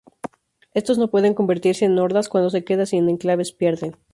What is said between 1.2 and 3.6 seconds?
convertirse en hordas, cuando se queda sin enclaves,